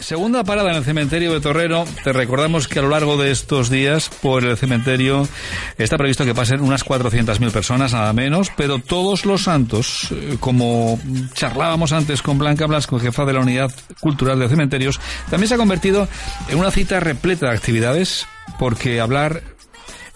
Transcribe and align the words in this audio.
Segunda 0.00 0.44
parada 0.44 0.70
en 0.70 0.76
el 0.76 0.84
cementerio 0.84 1.32
de 1.32 1.40
Torrero. 1.40 1.84
Te 2.04 2.12
recordamos 2.12 2.68
que 2.68 2.78
a 2.78 2.82
lo 2.82 2.90
largo 2.90 3.16
de 3.16 3.32
estos 3.32 3.70
días 3.70 4.08
por 4.22 4.44
el 4.44 4.56
cementerio 4.56 5.26
está 5.78 5.96
previsto 5.98 6.24
que 6.24 6.34
pasen 6.34 6.60
unas 6.60 6.84
400.000 6.84 7.50
personas, 7.50 7.92
nada 7.92 8.12
menos, 8.12 8.52
pero 8.56 8.78
todos 8.78 9.26
los 9.26 9.42
santos, 9.42 10.08
eh, 10.12 10.36
como 10.38 11.00
charlábamos 11.32 11.92
antes 11.92 12.22
con 12.22 12.38
Blanca 12.38 12.66
Blasco, 12.66 13.00
jefa 13.00 13.24
de 13.24 13.32
la 13.32 13.40
Unidad 13.40 13.72
Cultural 13.98 14.38
de 14.38 14.48
Cementerios, 14.48 15.00
también 15.28 15.48
se 15.48 15.54
ha 15.54 15.58
convertido 15.58 16.06
en 16.48 16.58
una 16.58 16.70
cita 16.70 17.00
repleta 17.00 17.46
de 17.46 17.56
actividades, 17.56 18.26
porque 18.60 19.00
hablar 19.00 19.42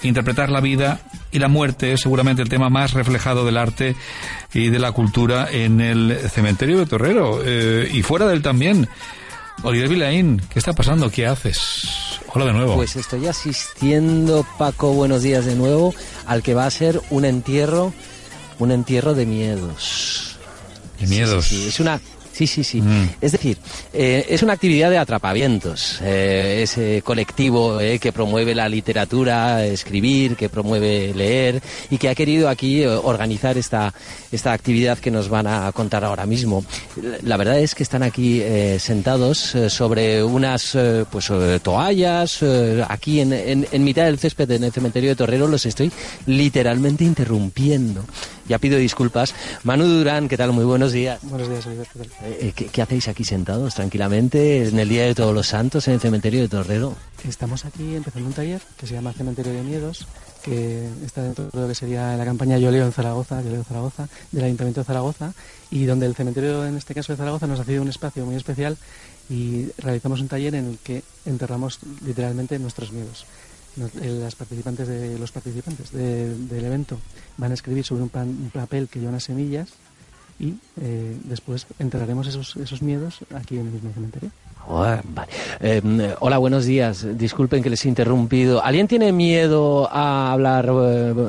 interpretar 0.03 0.51
la 0.51 0.61
vida 0.61 1.01
y 1.33 1.41
la 1.41 1.49
muerte 1.49 1.93
es 1.93 2.03
seguramente 2.03 2.43
el 2.43 2.49
tema 2.49 2.71
más 2.71 2.93
reflejado 2.93 3.45
del 3.45 3.57
arte 3.57 3.96
y 4.53 4.69
de 4.69 4.79
la 4.79 4.93
cultura 4.93 5.49
en 5.51 5.80
el 5.80 6.17
cementerio 6.30 6.79
de 6.79 6.87
Torrero 6.87 7.41
eh, 7.45 7.91
y 7.93 8.03
fuera 8.03 8.29
del 8.29 8.43
también. 8.43 8.89
Oliver 9.62 9.88
Vilaín, 9.88 10.40
¿qué 10.50 10.59
está 10.59 10.72
pasando? 10.72 11.11
¿Qué 11.11 11.27
haces? 11.27 12.20
Hola 12.28 12.46
de 12.46 12.52
nuevo. 12.52 12.77
Pues 12.77 12.95
estoy 12.96 13.27
asistiendo, 13.27 14.46
Paco, 14.56 14.92
buenos 14.92 15.23
días 15.23 15.45
de 15.46 15.56
nuevo, 15.56 15.95
al 16.27 16.42
que 16.42 16.55
va 16.55 16.66
a 16.66 16.70
ser 16.70 17.00
un 17.10 17.24
entierro, 17.24 17.92
un 18.60 18.70
entierro 18.70 19.14
de 19.14 19.27
miedos. 19.27 20.36
De 21.00 21.06
miedos. 21.09 21.47
Sí, 21.47 21.69
es 21.69 21.80
una 21.80 22.00
Sí, 22.38 22.47
sí, 22.47 22.62
sí. 22.62 22.80
Mm. 22.80 23.09
Es 23.20 23.33
decir, 23.33 23.59
eh, 23.92 24.27
es 24.28 24.45
una 24.45 24.52
actividad 24.52 24.91
de 24.91 24.98
atrapavientos. 24.98 25.98
Eh, 26.01 26.61
ese 26.62 27.02
colectivo 27.02 27.80
eh, 27.80 27.98
que 27.98 28.12
promueve 28.12 28.55
la 28.55 28.69
literatura, 28.69 29.66
escribir, 29.66 30.37
que 30.37 30.48
promueve 30.48 31.12
leer 31.14 31.61
y 31.91 31.98
que 31.98 32.09
ha 32.09 32.14
querido 32.14 32.48
aquí 32.48 32.87
organizar 32.87 33.59
esta, 33.59 33.92
esta 34.30 34.52
actividad 34.52 34.98
que 34.98 35.11
nos 35.11 35.28
van 35.28 35.48
a 35.48 35.73
contar 35.73 36.05
ahora 36.05 36.27
mismo. 36.27 36.64
La 37.24 37.37
verdad 37.37 37.59
es 37.59 37.74
que 37.74 37.83
están 37.83 38.05
aquí 38.05 38.41
sentados 38.78 39.56
sobre 39.69 40.23
unas 40.23 40.78
pues 41.11 41.33
toallas, 41.62 42.41
aquí 42.89 43.19
en, 43.19 43.33
en, 43.33 43.66
en 43.72 43.83
mitad 43.84 44.05
del 44.05 44.20
césped 44.20 44.48
en 44.53 44.62
el 44.62 44.72
cementerio 44.72 45.11
de 45.11 45.16
Torrero 45.16 45.48
los 45.48 45.66
estoy 45.66 45.91
literalmente 46.27 47.03
interrumpiendo 47.03 48.05
ya 48.48 48.58
pido 48.58 48.78
disculpas. 48.78 49.34
Manu 49.62 49.84
Durán, 49.84 50.28
¿qué 50.28 50.36
tal? 50.36 50.52
Muy 50.52 50.64
buenos 50.64 50.92
días. 50.92 51.20
Buenos 51.22 51.48
días, 51.48 51.66
Oliver. 51.66 51.86
Eh, 52.22 52.52
¿qué, 52.56 52.66
¿qué, 52.66 52.82
hacéis 52.82 53.08
aquí 53.08 53.24
sentados 53.24 53.74
tranquilamente 53.74 54.68
en 54.68 54.78
el 54.78 54.88
Día 54.88 55.04
de 55.04 55.14
Todos 55.14 55.34
los 55.34 55.46
Santos 55.46 55.86
en 55.88 55.94
el 55.94 56.00
cementerio 56.00 56.41
de 56.41 56.48
Torrero? 56.48 56.96
Estamos 57.28 57.64
aquí 57.64 57.94
empezando 57.96 58.28
un 58.28 58.34
taller 58.34 58.60
que 58.76 58.86
se 58.86 58.94
llama 58.94 59.12
Cementerio 59.12 59.52
de 59.52 59.62
Miedos, 59.62 60.06
que 60.42 60.88
está 61.04 61.22
dentro 61.22 61.48
de 61.52 61.60
lo 61.60 61.69
que 61.69 61.74
sería 61.74 62.16
la 62.16 62.24
campaña 62.24 62.58
Yo 62.58 62.70
leo 62.70 62.86
en 62.86 62.92
Zaragoza, 62.92 63.42
Yo 63.42 63.50
leo 63.50 63.64
Zaragoza, 63.64 64.08
del 64.32 64.44
Ayuntamiento 64.44 64.80
de 64.80 64.84
Zaragoza, 64.84 65.32
y 65.70 65.84
donde 65.84 66.06
el 66.06 66.14
cementerio, 66.14 66.64
en 66.64 66.76
este 66.76 66.94
caso 66.94 67.12
de 67.12 67.16
Zaragoza, 67.16 67.46
nos 67.46 67.60
ha 67.60 67.64
cedido 67.64 67.82
un 67.82 67.88
espacio 67.88 68.24
muy 68.24 68.36
especial 68.36 68.76
y 69.28 69.66
realizamos 69.78 70.20
un 70.20 70.28
taller 70.28 70.54
en 70.54 70.66
el 70.69 70.78
que 70.78 71.02
enterramos 71.26 71.80
literalmente 72.04 72.58
nuestros 72.58 72.92
miedos. 72.92 73.26
Eh, 74.01 74.19
las 74.23 74.34
participantes 74.34 74.89
de, 74.89 75.19
los 75.19 75.31
participantes 75.31 75.93
del 75.93 76.65
evento 76.65 76.98
van 77.37 77.53
a 77.53 77.55
escribir 77.55 77.84
sobre 77.84 78.03
un, 78.03 78.11
un 78.15 78.51
papel 78.53 78.89
que 78.89 78.98
lleva 78.98 79.11
unas 79.11 79.25
semillas 79.25 79.69
y 80.41 80.55
eh, 80.81 81.17
después 81.25 81.67
enterraremos 81.79 82.27
esos, 82.27 82.56
esos 82.56 82.83
miedos 82.83 83.21
aquí 83.34 83.59
en 83.59 83.67
el 83.67 83.73
mismo 83.73 83.93
cementerio. 83.93 84.31
Eh, 85.61 86.15
hola, 86.21 86.37
buenos 86.37 86.67
días. 86.67 87.06
Disculpen 87.17 87.62
que 87.62 87.71
les 87.71 87.84
he 87.84 87.89
interrumpido. 87.89 88.62
¿Alguien 88.62 88.87
tiene 88.87 89.12
miedo 89.12 89.89
a 89.91 90.31
hablar 90.31 90.71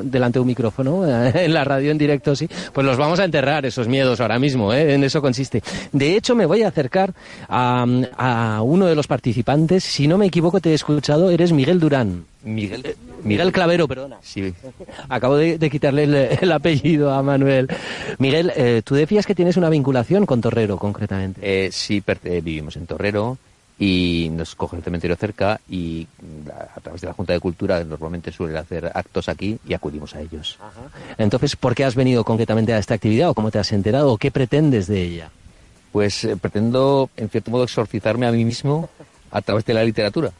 delante 0.04 0.38
de 0.38 0.40
un 0.40 0.46
micrófono 0.46 1.06
en 1.34 1.54
la 1.54 1.64
radio 1.64 1.90
en 1.90 1.96
directo? 1.96 2.36
Sí. 2.36 2.48
Pues 2.72 2.86
los 2.86 2.98
vamos 2.98 3.18
a 3.18 3.24
enterrar 3.24 3.64
esos 3.64 3.88
miedos 3.88 4.20
ahora 4.20 4.38
mismo. 4.38 4.74
En 4.74 5.02
eso 5.04 5.22
consiste. 5.22 5.62
De 5.90 6.16
hecho, 6.16 6.34
me 6.34 6.44
voy 6.44 6.62
a 6.62 6.68
acercar 6.68 7.14
a, 7.48 7.86
a 8.18 8.62
uno 8.62 8.86
de 8.86 8.94
los 8.94 9.06
participantes. 9.06 9.84
Si 9.84 10.06
no 10.06 10.18
me 10.18 10.26
equivoco, 10.26 10.60
te 10.60 10.72
he 10.72 10.74
escuchado. 10.74 11.30
Eres 11.30 11.52
Miguel 11.52 11.80
Durán. 11.80 12.24
Miguel, 12.42 12.86
eh, 12.86 12.96
Miguel 13.22 13.52
Clavero, 13.52 13.86
perdona. 13.86 14.18
Sí. 14.22 14.54
Acabo 15.08 15.36
de, 15.36 15.70
quitarle 15.70 16.04
el, 16.40 16.52
apellido 16.52 17.12
a 17.12 17.22
Manuel. 17.22 17.68
Miguel, 18.18 18.52
eh, 18.56 18.82
tú 18.84 18.94
decías 18.94 19.26
que 19.26 19.34
tienes 19.34 19.56
una 19.56 19.68
vinculación 19.68 20.26
con 20.26 20.40
Torrero, 20.40 20.78
concretamente. 20.78 21.40
Eh, 21.42 21.70
sí, 21.72 22.02
vivimos 22.42 22.76
en 22.76 22.86
Torrero 22.86 23.36
y 23.78 24.28
nos 24.32 24.54
coge 24.54 24.76
el 24.76 24.82
cementerio 24.82 25.16
cerca 25.16 25.60
y 25.68 26.06
a 26.76 26.80
través 26.80 27.00
de 27.00 27.06
la 27.06 27.14
Junta 27.14 27.32
de 27.32 27.40
Cultura 27.40 27.82
normalmente 27.82 28.30
suelen 28.30 28.56
hacer 28.56 28.90
actos 28.92 29.28
aquí 29.28 29.58
y 29.66 29.72
acudimos 29.72 30.14
a 30.14 30.20
ellos. 30.20 30.58
Entonces, 31.16 31.56
¿por 31.56 31.74
qué 31.74 31.84
has 31.84 31.94
venido 31.94 32.24
concretamente 32.24 32.74
a 32.74 32.78
esta 32.78 32.94
actividad 32.94 33.30
o 33.30 33.34
cómo 33.34 33.50
te 33.50 33.58
has 33.58 33.72
enterado 33.72 34.12
o 34.12 34.18
qué 34.18 34.30
pretendes 34.30 34.86
de 34.86 35.02
ella? 35.02 35.30
Pues 35.92 36.28
pretendo, 36.40 37.10
en 37.16 37.30
cierto 37.30 37.50
modo, 37.50 37.64
exorcizarme 37.64 38.26
a 38.26 38.32
mí 38.32 38.44
mismo 38.44 38.88
a 39.30 39.40
través 39.40 39.64
de 39.64 39.74
la 39.74 39.82
literatura 39.82 40.32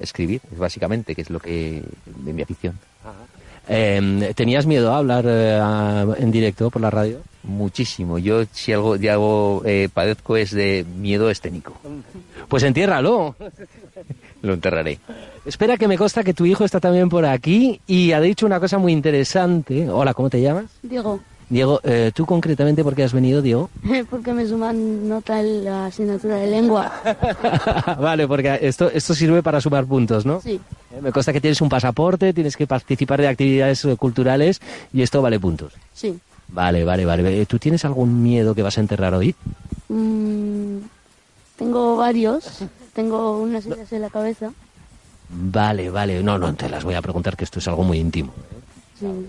escribir, 0.00 0.40
básicamente, 0.56 1.14
que 1.14 1.22
es 1.22 1.30
lo 1.30 1.40
que 1.40 1.82
de 2.06 2.32
mi 2.32 2.42
afición. 2.42 2.78
Em, 3.68 4.32
¿Tenías 4.34 4.64
miedo 4.64 4.92
a 4.94 4.98
hablar 4.98 5.24
eh, 5.28 5.60
en 6.18 6.30
directo 6.30 6.70
por 6.70 6.80
la 6.80 6.90
radio? 6.90 7.20
Muchísimo. 7.42 8.18
Yo 8.18 8.44
si 8.50 8.72
algo, 8.72 8.96
ya 8.96 9.12
algo 9.12 9.62
eh, 9.64 9.88
padezco 9.92 10.36
es 10.36 10.52
de 10.52 10.86
miedo 10.96 11.30
escénico. 11.30 11.78
Pues 12.48 12.62
entiérralo. 12.62 13.36
Lo 14.42 14.54
enterraré. 14.54 14.98
Espera 15.44 15.76
que 15.76 15.88
me 15.88 15.98
consta 15.98 16.24
que 16.24 16.34
tu 16.34 16.46
hijo 16.46 16.64
está 16.64 16.80
también 16.80 17.08
por 17.08 17.26
aquí 17.26 17.80
y 17.86 18.12
ha 18.12 18.20
dicho 18.20 18.46
una 18.46 18.60
cosa 18.60 18.78
muy 18.78 18.92
interesante. 18.92 19.88
Hola, 19.90 20.14
¿cómo 20.14 20.30
te 20.30 20.40
llamas? 20.40 20.66
Diego. 20.82 21.20
Diego, 21.48 21.80
eh, 21.82 22.12
¿tú 22.14 22.26
concretamente 22.26 22.84
por 22.84 22.94
qué 22.94 23.04
has 23.04 23.12
venido, 23.12 23.40
Diego? 23.40 23.70
porque 24.10 24.32
me 24.34 24.46
suman 24.46 25.08
nota 25.08 25.40
en 25.40 25.64
la 25.64 25.86
asignatura 25.86 26.36
de 26.36 26.46
lengua. 26.46 26.92
vale, 28.00 28.28
porque 28.28 28.58
esto, 28.60 28.90
esto 28.90 29.14
sirve 29.14 29.42
para 29.42 29.60
sumar 29.60 29.86
puntos, 29.86 30.26
¿no? 30.26 30.40
Sí. 30.42 30.60
Eh, 30.92 31.00
me 31.00 31.10
consta 31.10 31.32
que 31.32 31.40
tienes 31.40 31.60
un 31.62 31.70
pasaporte, 31.70 32.34
tienes 32.34 32.56
que 32.56 32.66
participar 32.66 33.20
de 33.20 33.28
actividades 33.28 33.84
eh, 33.86 33.96
culturales 33.96 34.60
y 34.92 35.00
esto 35.00 35.22
vale 35.22 35.40
puntos. 35.40 35.72
Sí. 35.94 36.18
Vale, 36.48 36.84
vale, 36.84 37.04
vale. 37.06 37.46
¿Tú 37.46 37.58
tienes 37.58 37.84
algún 37.84 38.22
miedo 38.22 38.54
que 38.54 38.62
vas 38.62 38.76
a 38.76 38.80
enterrar 38.80 39.14
hoy? 39.14 39.34
Mm, 39.88 40.78
tengo 41.56 41.96
varios. 41.96 42.62
Tengo 42.94 43.40
unas 43.40 43.66
ideas 43.66 43.92
en 43.92 44.02
la 44.02 44.10
cabeza. 44.10 44.52
Vale, 45.28 45.90
vale. 45.90 46.22
No, 46.22 46.38
no 46.38 46.54
te 46.54 46.68
las 46.68 46.84
voy 46.84 46.94
a 46.94 47.02
preguntar, 47.02 47.36
que 47.36 47.44
esto 47.44 47.58
es 47.58 47.68
algo 47.68 47.84
muy 47.84 47.98
íntimo. 47.98 48.32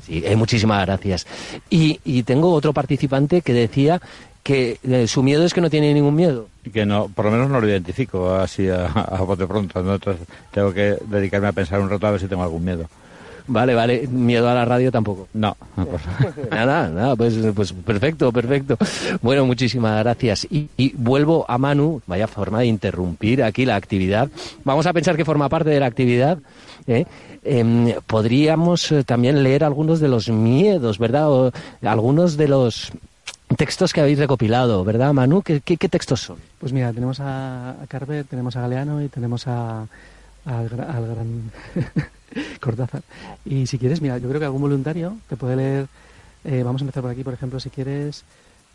Sí, 0.05 0.23
eh, 0.25 0.35
muchísimas 0.35 0.85
gracias. 0.85 1.25
Y, 1.69 1.99
y 2.03 2.23
tengo 2.23 2.51
otro 2.51 2.73
participante 2.73 3.41
que 3.41 3.53
decía 3.53 4.01
que 4.43 4.79
eh, 4.83 5.07
su 5.07 5.21
miedo 5.21 5.45
es 5.45 5.53
que 5.53 5.61
no 5.61 5.69
tiene 5.69 5.93
ningún 5.93 6.15
miedo. 6.15 6.47
Que 6.73 6.85
no, 6.85 7.07
por 7.09 7.25
lo 7.25 7.31
menos 7.31 7.49
no 7.49 7.61
lo 7.61 7.67
identifico 7.67 8.33
así 8.33 8.67
a, 8.69 8.85
a 8.87 9.21
bote 9.21 9.45
pronto. 9.45 9.79
Entonces 9.79 10.27
tengo 10.51 10.73
que 10.73 10.97
dedicarme 11.07 11.47
a 11.47 11.51
pensar 11.51 11.79
un 11.81 11.89
rato 11.89 12.07
a 12.07 12.11
ver 12.11 12.19
si 12.19 12.27
tengo 12.27 12.43
algún 12.43 12.63
miedo. 12.63 12.89
Vale, 13.49 13.73
vale. 13.73 14.07
¿Miedo 14.07 14.47
a 14.47 14.53
la 14.53 14.63
radio 14.63 14.91
tampoco? 14.91 15.27
No. 15.33 15.57
nada, 16.51 16.87
nada, 16.89 17.15
pues, 17.15 17.35
pues 17.55 17.73
perfecto, 17.73 18.31
perfecto. 18.31 18.77
Bueno, 19.21 19.45
muchísimas 19.45 19.99
gracias. 20.03 20.47
Y, 20.49 20.69
y, 20.77 20.93
vuelvo 20.95 21.45
a 21.47 21.57
Manu, 21.57 22.01
vaya 22.05 22.27
forma 22.27 22.59
de 22.59 22.67
interrumpir 22.67 23.43
aquí 23.43 23.65
la 23.65 23.75
actividad. 23.75 24.29
Vamos 24.63 24.85
a 24.85 24.93
pensar 24.93 25.17
que 25.17 25.25
forma 25.25 25.49
parte 25.49 25.71
de 25.71 25.79
la 25.79 25.87
actividad. 25.87 26.37
¿eh? 26.87 27.05
eh, 27.43 27.99
podríamos 28.05 28.93
también 29.05 29.43
leer 29.43 29.63
algunos 29.63 29.99
de 29.99 30.09
los 30.09 30.29
miedos, 30.29 30.99
¿verdad? 30.99 31.31
O 31.31 31.51
algunos 31.81 32.37
de 32.37 32.47
los 32.47 32.91
textos 33.57 33.93
que 33.93 34.01
habéis 34.01 34.19
recopilado, 34.19 34.83
¿verdad, 34.83 35.11
Manu? 35.13 35.41
¿Qué, 35.41 35.61
qué, 35.61 35.77
qué 35.77 35.89
textos 35.89 36.21
son? 36.21 36.37
Pues 36.59 36.71
mira, 36.71 36.93
tenemos 36.93 37.19
a, 37.19 37.71
a 37.71 37.87
Carver, 37.87 38.25
tenemos 38.25 38.55
a 38.55 38.61
Galeano 38.61 39.01
y 39.01 39.07
tenemos 39.07 39.47
a, 39.47 39.87
al, 40.45 40.69
al 40.87 41.07
gran 41.07 41.51
Cortázar. 42.61 43.01
Y 43.45 43.67
si 43.67 43.77
quieres, 43.77 44.01
mira, 44.01 44.17
yo 44.17 44.27
creo 44.27 44.39
que 44.39 44.45
algún 44.45 44.61
voluntario 44.61 45.17
te 45.27 45.35
puede 45.35 45.55
leer. 45.55 45.87
Eh, 46.43 46.63
vamos 46.63 46.81
a 46.81 46.85
empezar 46.85 47.01
por 47.01 47.11
aquí, 47.11 47.23
por 47.23 47.33
ejemplo, 47.33 47.59
si 47.59 47.69
quieres. 47.69 48.23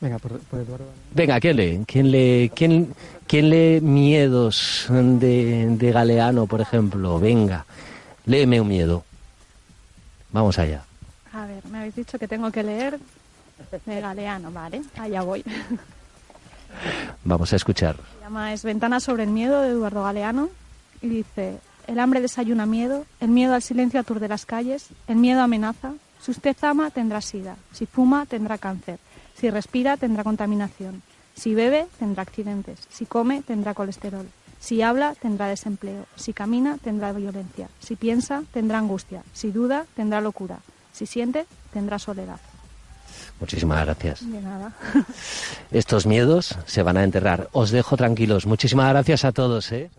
Venga, 0.00 0.19
por, 0.19 0.38
por 0.38 0.60
Eduardo. 0.60 0.87
Venga, 1.15 1.41
¿quién 1.41 1.56
lee? 1.56 1.84
¿Quién 1.87 2.10
lee, 2.10 2.50
quién, 2.54 2.94
quién 3.26 3.48
lee 3.48 3.81
Miedos 3.81 4.87
de, 4.91 5.67
de 5.70 5.93
Galeano, 5.93 6.46
por 6.46 6.61
ejemplo? 6.61 7.19
Venga. 7.19 7.64
Léeme 8.26 8.61
un 8.61 8.69
miedo. 8.69 9.05
Vamos 10.32 10.58
allá. 10.58 10.82
A 11.32 11.46
ver, 11.46 11.64
me 11.67 11.79
habéis 11.79 11.94
dicho 11.94 12.19
que 12.19 12.29
tengo 12.29 12.50
que 12.50 12.62
leer 12.62 12.99
de 13.87 14.00
Galeano, 14.00 14.50
vale, 14.50 14.82
allá 14.99 15.23
voy. 15.23 15.44
Vamos 17.25 17.52
a 17.52 17.56
escuchar. 17.56 17.96
Se 17.96 18.25
llama 18.25 18.52
Es 18.52 18.64
Ventana 18.64 19.00
sobre 19.00 19.25
el 19.25 19.31
miedo 19.31 19.61
de 19.61 19.70
Eduardo 19.70 20.02
Galeano 20.02 20.49
y 21.02 21.08
dice, 21.08 21.58
el 21.86 21.98
hambre 21.98 22.20
desayuna 22.20 22.66
miedo, 22.66 23.06
el 23.20 23.28
miedo 23.28 23.54
al 23.54 23.62
silencio 23.62 24.00
aturde 24.00 24.28
las 24.28 24.46
calles, 24.46 24.88
el 25.08 25.16
miedo 25.16 25.40
amenaza, 25.40 25.94
si 26.20 26.31
usted 26.31 26.56
ama 26.62 26.90
tendrá 26.90 27.20
sida, 27.20 27.56
si 27.72 27.86
fuma 27.86 28.26
tendrá 28.26 28.58
cáncer, 28.58 28.98
si 29.34 29.50
respira 29.50 29.96
tendrá 29.96 30.25
contaminación, 30.25 31.02
si 31.34 31.54
bebe 31.54 31.86
tendrá 31.98 32.22
accidentes, 32.22 32.78
si 32.90 33.06
come 33.06 33.42
tendrá 33.42 33.75
colesterol. 33.75 34.26
Si 34.64 34.81
habla, 34.81 35.14
tendrá 35.14 35.46
desempleo. 35.48 36.06
Si 36.16 36.32
camina, 36.32 36.78
tendrá 36.82 37.12
violencia. 37.12 37.69
Si 37.81 37.96
piensa, 37.96 38.44
tendrá 38.50 38.78
angustia. 38.78 39.22
Si 39.34 39.50
duda, 39.50 39.84
tendrá 39.94 40.22
locura. 40.22 40.60
Si 40.90 41.04
siente, 41.04 41.44
tendrá 41.70 41.98
soledad. 41.98 42.40
Muchísimas 43.40 43.84
gracias. 43.84 44.26
De 44.26 44.40
nada. 44.40 44.72
Estos 45.70 46.06
miedos 46.06 46.56
se 46.64 46.82
van 46.82 46.96
a 46.96 47.04
enterrar. 47.04 47.50
Os 47.52 47.72
dejo 47.72 47.98
tranquilos. 47.98 48.46
Muchísimas 48.46 48.88
gracias 48.88 49.26
a 49.26 49.32
todos. 49.32 49.70
¿eh? 49.70 49.90